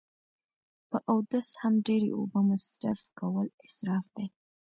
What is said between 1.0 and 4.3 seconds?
اودس هم ډیری اوبه مصرف کول اصراف دی